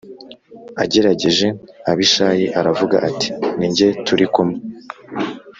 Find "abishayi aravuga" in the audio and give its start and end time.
1.91-2.95